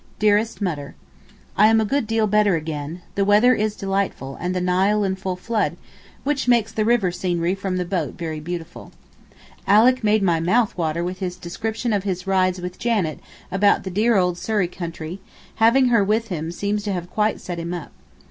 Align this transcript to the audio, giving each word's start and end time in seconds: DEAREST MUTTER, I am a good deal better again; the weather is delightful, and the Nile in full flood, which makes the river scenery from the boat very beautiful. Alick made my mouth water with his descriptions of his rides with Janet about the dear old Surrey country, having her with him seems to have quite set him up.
DEAREST 0.17 0.61
MUTTER, 0.61 0.95
I 1.55 1.67
am 1.67 1.79
a 1.79 1.85
good 1.85 2.07
deal 2.07 2.25
better 2.25 2.55
again; 2.55 3.03
the 3.13 3.23
weather 3.23 3.53
is 3.53 3.75
delightful, 3.75 4.35
and 4.41 4.55
the 4.55 4.59
Nile 4.59 5.03
in 5.03 5.15
full 5.15 5.35
flood, 5.35 5.77
which 6.23 6.47
makes 6.47 6.71
the 6.71 6.83
river 6.83 7.11
scenery 7.11 7.53
from 7.53 7.77
the 7.77 7.85
boat 7.85 8.15
very 8.15 8.39
beautiful. 8.39 8.91
Alick 9.67 10.03
made 10.03 10.23
my 10.23 10.39
mouth 10.39 10.75
water 10.75 11.03
with 11.03 11.19
his 11.19 11.35
descriptions 11.35 11.93
of 11.93 12.01
his 12.03 12.25
rides 12.25 12.59
with 12.59 12.79
Janet 12.79 13.19
about 13.51 13.83
the 13.83 13.91
dear 13.91 14.17
old 14.17 14.39
Surrey 14.39 14.67
country, 14.67 15.19
having 15.57 15.89
her 15.89 16.03
with 16.03 16.29
him 16.29 16.51
seems 16.51 16.81
to 16.85 16.93
have 16.93 17.07
quite 17.11 17.39
set 17.39 17.59
him 17.59 17.71
up. 17.71 17.91